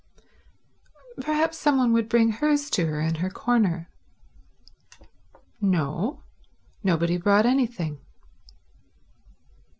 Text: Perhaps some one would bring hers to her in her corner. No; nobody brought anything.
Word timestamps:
Perhaps 1.21 1.59
some 1.59 1.77
one 1.77 1.93
would 1.93 2.09
bring 2.09 2.31
hers 2.31 2.71
to 2.71 2.87
her 2.87 2.99
in 2.99 3.13
her 3.21 3.29
corner. 3.29 3.87
No; 5.61 6.23
nobody 6.83 7.17
brought 7.17 7.45
anything. 7.45 7.99